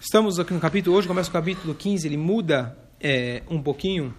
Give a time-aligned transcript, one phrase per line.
[0.00, 4.14] Estamos aqui no capítulo, hoje começa o capítulo 15, ele muda é, um pouquinho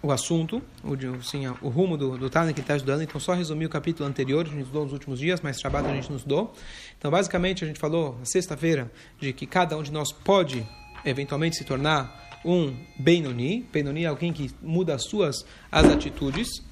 [0.00, 3.02] o assunto, o, assim, o rumo do, do Tânia que está estudando.
[3.02, 5.92] Então, só resumir o capítulo anterior, a gente estudou nos últimos dias, mas Shabbat a
[5.92, 6.54] gente nos estudou.
[6.96, 8.88] Então, basicamente, a gente falou na sexta-feira
[9.18, 10.64] de que cada um de nós pode,
[11.04, 13.68] eventualmente, se tornar um Benoni.
[13.72, 16.62] Benoni é alguém que muda as suas as atitudes.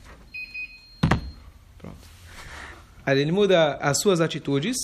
[1.79, 1.97] Pronto.
[3.05, 4.77] Aí ele muda as suas atitudes.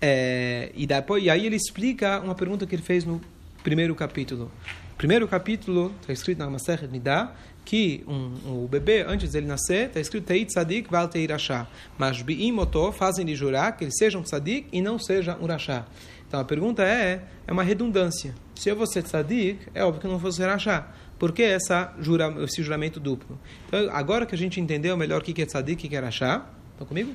[0.00, 3.20] É, e, depois, e aí ele explica uma pergunta que ele fez no
[3.62, 4.50] primeiro capítulo.
[4.96, 7.34] Primeiro capítulo, está escrito na Masech Nidá,
[7.64, 11.66] que um, um, o bebê, antes dele nascer, está escrito Teit Tzadik Val Teir Rasha.
[11.96, 15.46] Mas Bi'im Oto fazem de jurar que ele seja um Tzadik e não seja um
[15.46, 15.86] Rasha.
[16.26, 18.34] Então a pergunta é, é uma redundância.
[18.54, 20.86] Se eu vou ser Tzadik, é óbvio que eu não vou ser Rasha.
[21.18, 23.38] Por que essa jura, esse juramento duplo?
[23.68, 26.00] Então, agora que a gente entendeu melhor o que é Tzadik e o que é
[26.00, 26.42] Rasha,
[26.72, 27.14] estão comigo?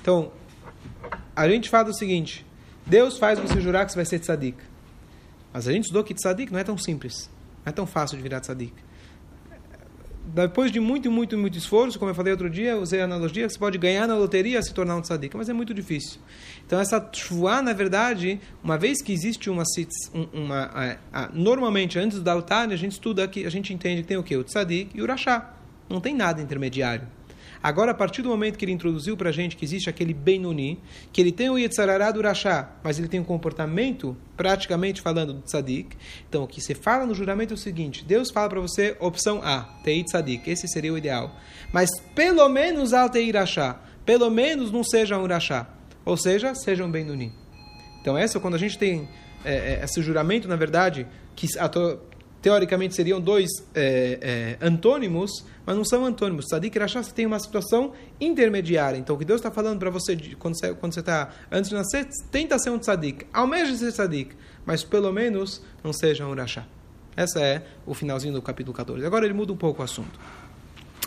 [0.00, 0.32] Então,
[1.36, 2.44] a gente fala o seguinte:
[2.86, 4.56] Deus faz você jurar que você vai ser tzadik.
[5.52, 7.30] Mas a gente estudou que tzadik não é tão simples,
[7.64, 8.74] não é tão fácil de virar tzadik.
[10.28, 13.56] Depois de muito, muito, muito esforço, como eu falei outro dia, usei a analogia, você
[13.56, 16.18] pode ganhar na loteria se tornar um tzadik, mas é muito difícil.
[16.66, 19.62] Então, essa shvuah, na verdade, uma vez que existe uma.
[20.32, 24.08] uma a, a, normalmente, antes do altar, a gente estuda, que a gente entende que
[24.08, 24.36] tem o quê?
[24.36, 25.54] O tzadik e o rachá.
[25.88, 27.06] Não tem nada intermediário.
[27.62, 30.80] Agora, a partir do momento que ele introduziu para a gente que existe aquele Benoni,
[31.12, 35.42] que ele tem o Yetzarará do Rashá, mas ele tem um comportamento, praticamente falando, do
[35.42, 35.96] Tzadik.
[36.28, 39.40] Então, o que você fala no juramento é o seguinte: Deus fala para você, opção
[39.42, 41.34] A, Tei Tzadik, esse seria o ideal.
[41.72, 43.32] Mas pelo menos Al Tei
[44.04, 45.68] pelo menos não seja um Rashá,
[46.04, 47.32] ou seja, seja um Benoni.
[48.00, 49.08] Então, essa, quando a gente tem
[49.44, 51.46] é, esse juramento, na verdade, que
[52.46, 56.44] teoricamente seriam dois é, é, antônimos, mas não são antônimos.
[56.44, 58.96] Tzadik e Rasha tem uma situação intermediária.
[58.96, 62.06] Então, o que Deus está falando para você, quando você você está antes de nascer,
[62.30, 66.64] tenta ser um tzadik, almeja ser tzadik, mas pelo menos não seja um Rasha.
[67.16, 69.04] Esse é o finalzinho do capítulo 14.
[69.04, 70.16] Agora ele muda um pouco o assunto.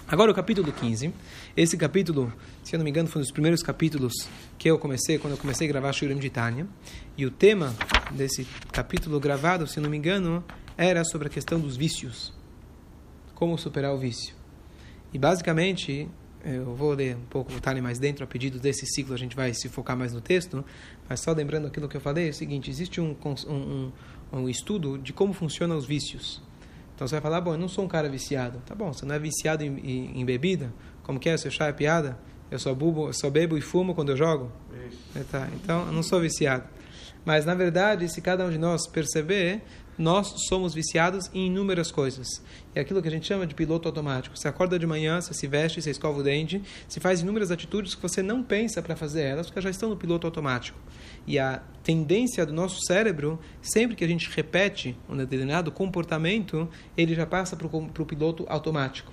[0.09, 1.13] Agora o capítulo 15.
[1.55, 2.33] Esse capítulo,
[2.63, 4.11] se eu não me engano, foi um dos primeiros capítulos
[4.57, 6.67] que eu comecei, quando eu comecei a gravar Shurim de Tânia.
[7.15, 7.73] E o tema
[8.11, 10.43] desse capítulo gravado, se eu não me engano,
[10.79, 12.33] era sobre a questão dos vícios.
[13.35, 14.33] Como superar o vício.
[15.13, 16.07] E basicamente,
[16.43, 19.35] eu vou ler um pouco o Tani mais dentro, a pedido desse ciclo a gente
[19.35, 20.63] vai se focar mais no texto,
[21.07, 23.13] mas só lembrando aquilo que eu falei, é o seguinte, existe um,
[23.47, 23.91] um,
[24.31, 26.41] um estudo de como funcionam os vícios.
[26.95, 28.61] Então você vai falar, bom, eu não sou um cara viciado.
[28.65, 30.73] Tá bom, você não é viciado em, em, em bebida?
[31.03, 31.35] Como que é?
[31.35, 32.17] Seu chá é piada?
[32.49, 34.49] Eu só, bubo, eu só bebo e fumo quando eu jogo?
[34.87, 34.97] Isso.
[35.15, 36.63] É, tá, então eu não sou viciado.
[37.25, 39.61] Mas, na verdade, se cada um de nós perceber,
[39.99, 42.41] nós somos viciados em inúmeras coisas.
[42.73, 44.37] É aquilo que a gente chama de piloto automático.
[44.37, 47.95] Você acorda de manhã, você se veste, você escova o dente, se faz inúmeras atitudes
[47.95, 50.79] que você não pensa para fazer elas, porque já estão no piloto automático.
[51.27, 57.13] E a tendência do nosso cérebro, sempre que a gente repete um determinado comportamento, ele
[57.13, 59.11] já passa para o piloto automático.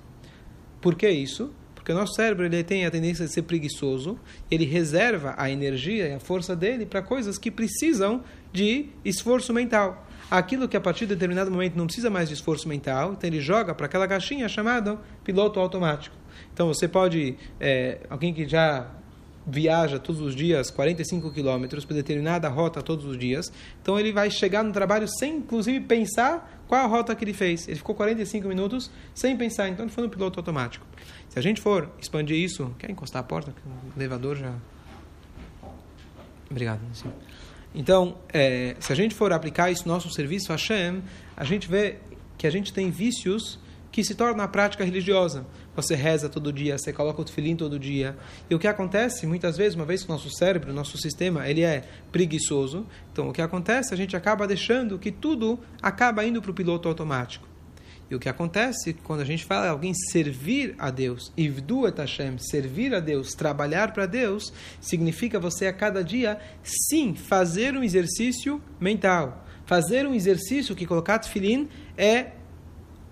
[0.79, 1.51] Por que isso?
[1.75, 4.17] Porque o nosso cérebro ele tem a tendência de ser preguiçoso,
[4.49, 10.07] ele reserva a energia e a força dele para coisas que precisam de esforço mental
[10.29, 13.39] aquilo que a partir de determinado momento não precisa mais de esforço mental, então ele
[13.39, 16.15] joga para aquela caixinha chamada piloto automático.
[16.53, 18.91] Então você pode, é, alguém que já
[19.49, 24.29] viaja todos os dias 45 quilômetros para determinada rota todos os dias, então ele vai
[24.29, 27.65] chegar no trabalho sem inclusive pensar qual a rota que ele fez.
[27.67, 30.85] Ele ficou 45 minutos sem pensar, então ele foi no piloto automático.
[31.29, 33.53] Se a gente for expandir isso, quer encostar a porta?
[33.95, 34.53] O elevador já.
[36.49, 36.81] Obrigado.
[36.93, 37.09] Sim.
[37.77, 41.03] Então, é, se a gente for aplicar isso no nosso serviço a Hashem,
[41.35, 41.97] a gente vê
[42.35, 43.59] que a gente tem vícios
[43.91, 45.45] que se tornam a prática religiosa.
[45.75, 48.17] Você reza todo dia, você coloca o tefilim todo dia.
[48.49, 51.47] E o que acontece, muitas vezes, uma vez que o nosso cérebro, o nosso sistema,
[51.47, 52.83] ele é preguiçoso,
[53.13, 56.89] então o que acontece, a gente acaba deixando que tudo acaba indo para o piloto
[56.89, 57.47] automático.
[58.09, 62.37] E o que acontece quando a gente fala alguém servir a Deus, Ivdu et Hashem,
[62.37, 68.61] servir a Deus, trabalhar para Deus, significa você a cada dia, sim, fazer um exercício
[68.79, 69.45] mental.
[69.65, 71.67] Fazer um exercício que colocar tefilim
[71.97, 72.31] é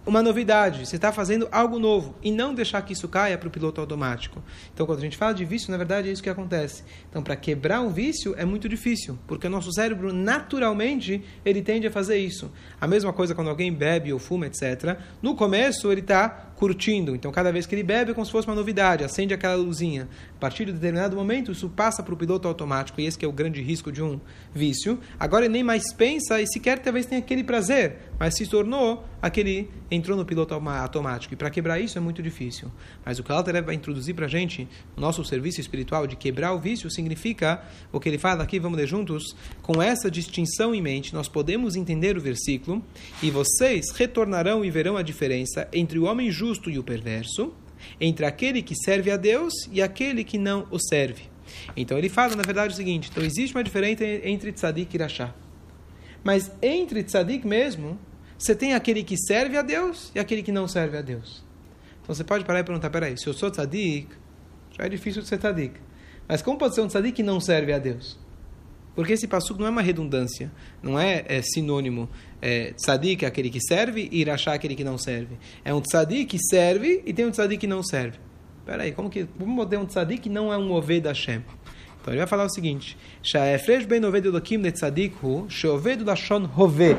[0.05, 3.51] uma novidade, você está fazendo algo novo e não deixar que isso caia para o
[3.51, 4.41] piloto automático.
[4.73, 6.83] Então, quando a gente fala de vício, na verdade é isso que acontece.
[7.09, 11.87] Então, para quebrar um vício é muito difícil, porque o nosso cérebro, naturalmente, ele tende
[11.87, 12.51] a fazer isso.
[12.79, 14.97] A mesma coisa quando alguém bebe ou fuma, etc.
[15.21, 17.15] No começo, ele está curtindo.
[17.15, 20.07] Então, cada vez que ele bebe, é como se fosse uma novidade, acende aquela luzinha.
[20.35, 23.31] A partir de determinado momento, isso passa para o piloto automático, e esse é o
[23.31, 24.19] grande risco de um
[24.53, 24.99] vício.
[25.19, 29.67] Agora, ele nem mais pensa e sequer talvez tenha aquele prazer mas se tornou aquele
[29.89, 31.33] entrou no piloto automático.
[31.33, 32.71] E para quebrar isso é muito difícil.
[33.03, 36.15] Mas o que o Alter vai introduzir para a gente, no nosso serviço espiritual de
[36.15, 40.75] quebrar o vício, significa o que ele fala aqui, vamos ler juntos, com essa distinção
[40.75, 42.83] em mente, nós podemos entender o versículo,
[43.21, 47.51] e vocês retornarão e verão a diferença entre o homem justo e o perverso,
[47.99, 51.23] entre aquele que serve a Deus e aquele que não o serve.
[51.75, 55.33] Então ele fala, na verdade, o seguinte: então existe uma diferença entre tzadik e irachá.
[56.23, 57.99] Mas entre tzadik mesmo,
[58.37, 61.43] você tem aquele que serve a Deus e aquele que não serve a Deus.
[62.01, 64.07] Então você pode parar e perguntar: peraí, se eu sou tzadik,
[64.77, 65.79] já é difícil de ser tzadik.
[66.27, 68.17] Mas como pode ser um tzadik que não serve a Deus?
[68.95, 70.49] Porque esse passuco não é uma redundância,
[70.81, 72.09] não é, é sinônimo.
[72.41, 75.37] É, tzadik é aquele que serve e irachá é aquele que não serve.
[75.63, 78.19] É um tzadik que serve e tem um tzadik que não serve.
[78.65, 81.43] Peraí, como que como ter um tzadik que não é um oved Hashem?
[82.05, 82.95] Então ele vai falar o seguinte:
[83.87, 84.27] ben oved
[86.55, 86.95] hove,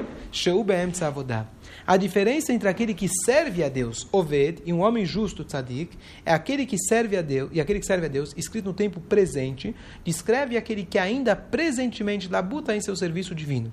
[0.90, 1.46] tzavodah.
[1.86, 6.32] A diferença entre aquele que serve a Deus, Oved, e um homem justo, Tzadik, é
[6.32, 9.76] aquele que serve a Deus, e aquele que serve a Deus, escrito no tempo presente,
[10.04, 13.72] descreve aquele que ainda presentemente labuta em seu serviço divino.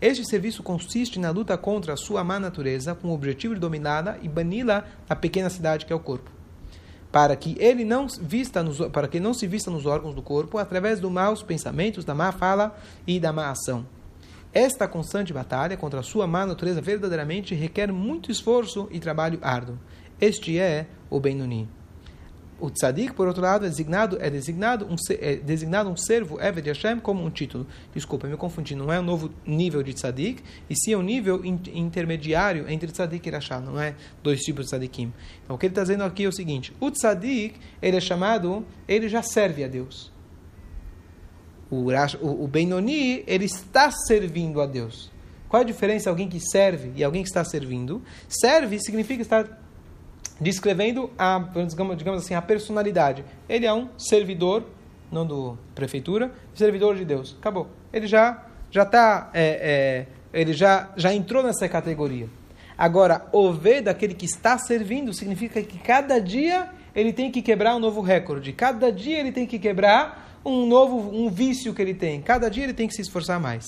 [0.00, 4.16] Este serviço consiste na luta contra a sua má natureza, com o objetivo de dominá-la
[4.22, 6.35] e bani-la da pequena cidade que é o corpo
[7.16, 10.58] para que ele não vista nos, para que não se vista nos órgãos do corpo
[10.58, 12.76] através dos maus pensamentos, da má fala
[13.06, 13.86] e da má ação.
[14.52, 19.78] Esta constante batalha contra a sua má natureza verdadeiramente requer muito esforço e trabalho árduo.
[20.20, 21.75] Este é o Benoni.
[22.58, 26.66] O tzadik, por outro lado, é designado, é designado, um, é designado um servo Eved
[26.66, 27.66] Hashem como um título.
[27.94, 28.74] Desculpa, me confundi.
[28.74, 32.90] Não é um novo nível de tzadik, e sim é um nível in, intermediário entre
[32.90, 33.60] tzadik e Rashá.
[33.60, 35.12] Não é dois tipos de tzadikim.
[35.44, 38.64] Então, o que ele está dizendo aqui é o seguinte: o tzadik, ele é chamado,
[38.88, 40.10] ele já serve a Deus.
[41.70, 41.90] O,
[42.22, 45.10] o, o Benoni, ele está servindo a Deus.
[45.46, 48.02] Qual a diferença alguém que serve e alguém que está servindo?
[48.28, 49.65] Serve significa estar
[50.40, 51.42] descrevendo a,
[51.96, 53.24] digamos assim, a personalidade.
[53.48, 54.64] Ele é um servidor,
[55.10, 57.36] não do prefeitura, servidor de Deus.
[57.38, 57.68] Acabou.
[57.92, 62.28] Ele já já está, é, é, ele já já entrou nessa categoria.
[62.76, 67.74] Agora, o ver daquele que está servindo significa que cada dia ele tem que quebrar
[67.74, 68.52] um novo recorde.
[68.52, 72.20] Cada dia ele tem que quebrar um novo um vício que ele tem.
[72.20, 73.64] Cada dia ele tem que se esforçar mais.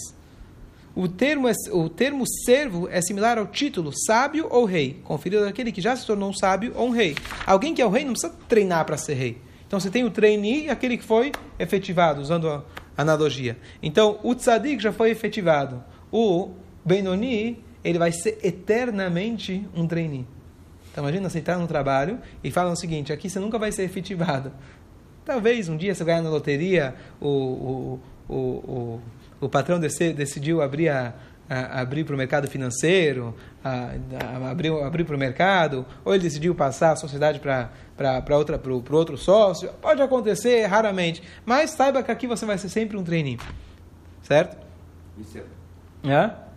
[0.99, 5.71] O termo, é, o termo servo é similar ao título sábio ou rei, conferido àquele
[5.71, 7.15] que já se tornou um sábio ou um rei.
[7.47, 9.39] Alguém que é o rei não precisa treinar para ser rei.
[9.65, 12.65] Então você tem o trainee e aquele que foi efetivado, usando a
[12.97, 13.56] analogia.
[13.81, 15.85] Então o tzadik já foi efetivado.
[16.11, 16.50] O
[16.85, 20.27] Benoni, ele vai ser eternamente um trainee.
[20.91, 23.85] Então imagina você entrar no trabalho e falam o seguinte, aqui você nunca vai ser
[23.85, 24.50] efetivado.
[25.25, 29.00] Talvez um dia você ganhar na loteria o, o, o, o
[29.40, 31.14] o patrão decidiu abrir a,
[31.49, 33.90] a, abrir para o mercado financeiro, a,
[34.23, 38.56] a, abrir, abrir para o mercado, ou ele decidiu passar a sociedade para para outra
[38.56, 42.96] para o outro sócio, pode acontecer raramente, mas saiba que aqui você vai ser sempre
[42.96, 43.40] um treininho,
[44.23, 44.56] certo?
[45.19, 45.38] Isso
[46.05, 46.48] é, é?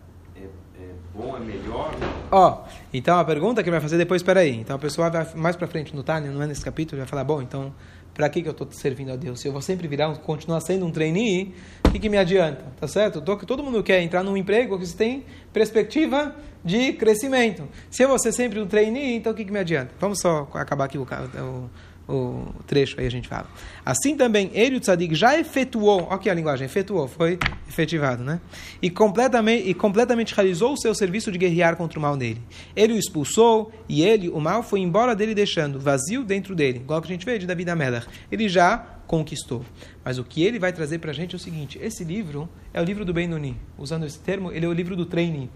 [0.44, 1.94] É, é bom, é melhor?
[2.32, 5.28] Ó, então a pergunta que ele vai fazer depois, espera aí, então a pessoa vai
[5.36, 7.74] mais para frente no Tânia, não é nesse capítulo, vai falar, bom, então
[8.14, 9.40] para que, que eu estou servindo a Deus?
[9.40, 11.54] Se eu vou sempre virar, continuar sendo um trainee,
[11.88, 12.64] o que, que me adianta?
[12.80, 13.22] Tá certo?
[13.22, 17.68] Todo mundo quer entrar num emprego que você tem perspectiva de crescimento.
[17.90, 19.94] Se eu vou ser sempre um trainee, então o que, que me adianta?
[20.00, 21.70] Vamos só acabar aqui o, o
[22.12, 23.48] o trecho aí a gente fala.
[23.86, 28.40] Assim também, ele, o tzadik, já efetuou, aqui a linguagem, efetuou, foi efetivado, né?
[28.82, 32.42] E completamente, e completamente realizou o seu serviço de guerrear contra o mal nele.
[32.76, 37.02] Ele o expulsou e ele, o mal, foi embora dele deixando vazio dentro dele, igual
[37.02, 38.08] que a gente vê de Davi da Melach.
[38.32, 39.66] Ele já conquistou.
[40.04, 42.82] Mas o que ele vai trazer para a gente é o seguinte, esse livro é
[42.82, 43.58] o livro do Benoni.
[43.78, 45.50] Usando esse termo, ele é o livro do treine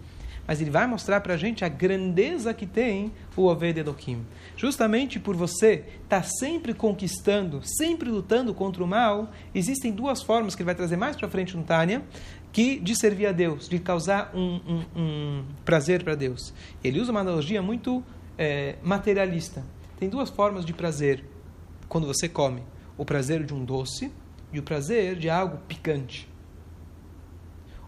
[0.47, 4.25] mas ele vai mostrar para a gente a grandeza que tem o Oved Elohim.
[4.55, 10.55] Justamente por você estar tá sempre conquistando, sempre lutando contra o mal, existem duas formas
[10.55, 12.03] que ele vai trazer mais para frente no Tânia,
[12.51, 16.53] que de servir a Deus, de causar um, um, um prazer para Deus.
[16.83, 18.03] Ele usa uma analogia muito
[18.37, 19.63] é, materialista.
[19.99, 21.25] Tem duas formas de prazer
[21.89, 22.63] quando você come:
[22.97, 24.11] o prazer de um doce
[24.53, 26.29] e o prazer de algo picante.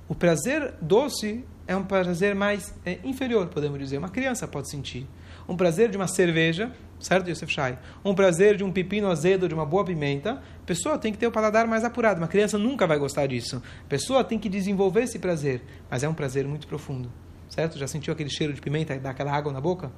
[0.10, 3.98] O prazer doce é um prazer mais é, inferior, podemos dizer.
[3.98, 5.06] Uma criança pode sentir.
[5.48, 7.78] Um prazer de uma cerveja, certo, Yosef Shai?
[8.04, 10.32] Um prazer de um pepino azedo, de uma boa pimenta.
[10.34, 12.20] A pessoa tem que ter o paladar mais apurado.
[12.22, 13.62] Uma criança nunca vai gostar disso.
[13.86, 15.62] A pessoa tem que desenvolver esse prazer.
[15.90, 17.12] Mas é um prazer muito profundo,
[17.50, 17.78] certo?
[17.78, 19.92] Já sentiu aquele cheiro de pimenta e dá aquela água na boca?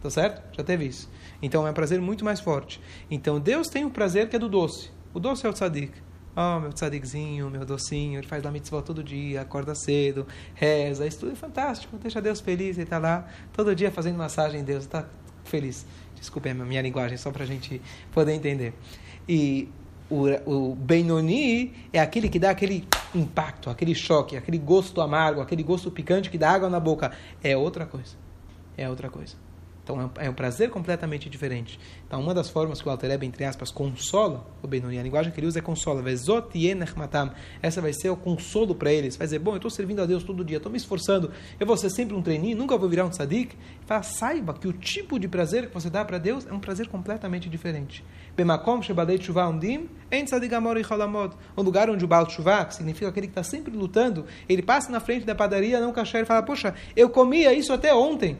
[0.00, 0.40] Tá certo?
[0.56, 1.10] Já teve isso.
[1.42, 2.80] Então é um prazer muito mais forte.
[3.10, 4.90] Então Deus tem um prazer que é do doce.
[5.12, 5.92] O doce é o tzadik.
[6.40, 11.18] Oh, meu tzadikzinho, meu docinho, ele faz da mitzvah todo dia, acorda cedo, reza, isso
[11.18, 14.84] tudo é fantástico, deixa Deus feliz, ele está lá todo dia fazendo massagem em Deus,
[14.84, 15.04] está
[15.42, 15.84] feliz.
[16.14, 18.72] Desculpe a minha linguagem, só para a gente poder entender.
[19.28, 19.68] E
[20.08, 25.64] o, o Benoni é aquele que dá aquele impacto, aquele choque, aquele gosto amargo, aquele
[25.64, 27.10] gosto picante que dá água na boca.
[27.42, 28.14] É outra coisa.
[28.76, 29.34] É outra coisa.
[29.88, 31.80] Então é um prazer completamente diferente.
[32.06, 35.40] Então uma das formas que o Alter entre aspas, consola o Benoni, a linguagem que
[35.40, 36.04] ele usa é consola.
[37.62, 39.16] Essa vai ser o consolo para eles.
[39.16, 41.74] Vai dizer, bom, eu estou servindo a Deus todo dia, estou me esforçando, eu vou
[41.74, 43.56] ser sempre um treininho, nunca vou virar um tzadik.
[43.86, 46.88] Fala, saiba que o tipo de prazer que você dá para Deus é um prazer
[46.88, 48.04] completamente diferente.
[48.36, 51.34] Bemakom shebadei tshuva undim, en tzadigamor e cholamod.
[51.56, 54.92] Um lugar onde o Baal tshuva, que significa aquele que está sempre lutando, ele passa
[54.92, 58.36] na frente da padaria, não kasher, e fala, poxa, eu comia isso até ontem.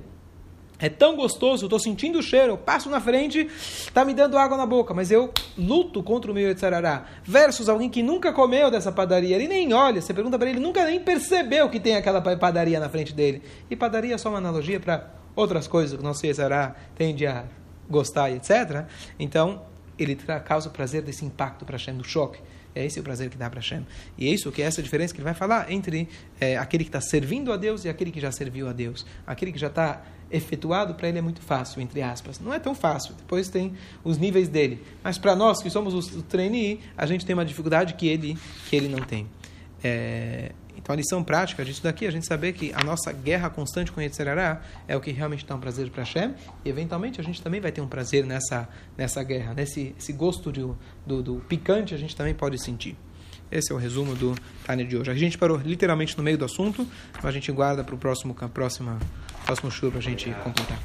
[0.80, 4.56] É tão gostoso, estou sentindo o cheiro, eu passo na frente, está me dando água
[4.56, 7.04] na boca, mas eu luto contra o meu Yetzarará.
[7.24, 10.84] Versus alguém que nunca comeu dessa padaria, ele nem olha, você pergunta para ele, nunca
[10.84, 13.42] nem percebeu que tem aquela padaria na frente dele.
[13.68, 17.44] E padaria é só uma analogia para outras coisas que nosso Yetzarará tende a
[17.90, 18.84] gostar, etc.
[19.18, 19.62] Então,
[19.98, 22.38] ele causa o prazer desse impacto para Hashem, do choque.
[22.74, 23.86] É esse o prazer que dá para Hashem.
[24.16, 26.08] E é isso que é essa diferença que ele vai falar entre
[26.40, 29.04] é, aquele que está servindo a Deus e aquele que já serviu a Deus.
[29.26, 32.38] Aquele que já está efetuado, para ele é muito fácil, entre aspas.
[32.38, 34.82] Não é tão fácil, depois tem os níveis dele.
[35.02, 38.36] Mas para nós que somos os trainee, a gente tem uma dificuldade que ele,
[38.68, 39.26] que ele não tem.
[39.82, 40.52] É,
[40.88, 44.00] então a lição prática disso daqui a gente saber que a nossa guerra constante com
[44.00, 47.60] Yetzirará é o que realmente dá um prazer para Hashem e eventualmente a gente também
[47.60, 48.66] vai ter um prazer nessa,
[48.96, 50.66] nessa guerra, nesse esse gosto de,
[51.06, 52.96] do, do picante a gente também pode sentir.
[53.52, 55.10] Esse é o resumo do Tânia de hoje.
[55.10, 58.34] A gente parou literalmente no meio do assunto, mas a gente guarda para o próximo,
[58.34, 58.98] próximo,
[59.44, 60.78] próximo show para a gente completar.